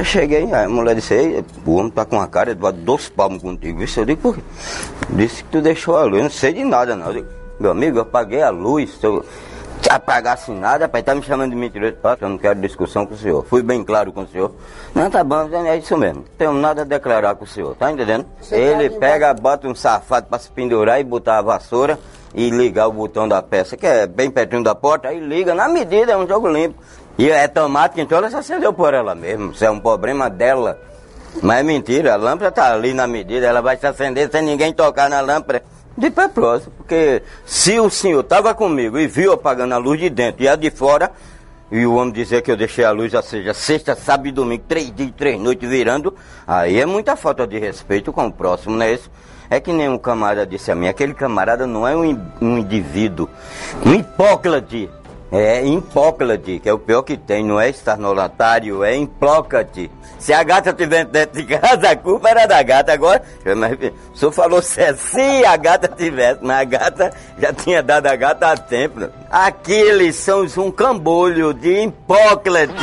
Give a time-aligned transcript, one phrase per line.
[0.00, 3.42] Aí cheguei, a mulher disse, Ei, o homem tá com uma cara de dois palmos
[3.42, 3.82] contigo.
[3.82, 4.42] Isso eu digo, por quê?
[5.10, 7.08] Disse que tu deixou a luz, eu não sei de nada não.
[7.08, 7.28] Eu digo,
[7.60, 8.92] meu amigo, eu apaguei a luz.
[8.98, 9.22] Se eu
[9.90, 11.96] apagasse nada, pai, tá me chamando de mentiroso.
[12.02, 13.44] Ah, eu não quero discussão com o senhor.
[13.44, 14.50] Fui bem claro com o senhor.
[14.94, 16.24] Não, tá bom, é isso mesmo.
[16.38, 18.24] Tenho nada a declarar com o senhor, tá entendendo?
[18.40, 21.98] Você Ele pega, bota um safado pra se pendurar e botar a vassoura
[22.34, 25.68] e ligar o botão da peça, que é bem pertinho da porta, aí liga na
[25.68, 26.80] medida, é um jogo limpo.
[27.20, 29.50] E é tomate, então ela se acendeu por ela mesmo.
[29.50, 30.80] Isso é um problema dela.
[31.42, 34.72] Mas é mentira, a lâmpada tá ali na medida, ela vai se acender sem ninguém
[34.72, 35.62] tocar na lâmpada.
[35.98, 40.08] De pé próximo, porque se o senhor estava comigo e viu apagando a luz de
[40.08, 41.12] dentro e a de fora,
[41.70, 44.64] e o homem dizer que eu deixei a luz, ou seja, sexta, sábado e domingo,
[44.66, 46.14] três dias, três noites virando,
[46.46, 49.10] aí é muita falta de respeito com o próximo, não é isso?
[49.50, 53.28] É que nem um camarada disse a mim, aquele camarada não é um, um indivíduo,
[53.84, 54.88] um hipócrate,
[55.32, 59.90] é Hipócrate, que é o pior que tem, não é estarnolatário, é Hipócrate.
[60.18, 62.92] Se a gata estiver dentro de casa, a culpa era da gata.
[62.92, 63.22] Agora,
[64.12, 68.16] o senhor falou se, se a gata tivesse, mas a gata já tinha dado a
[68.16, 69.08] gata há tempo.
[69.30, 72.74] Aqueles são um cambolho de Hipócrate.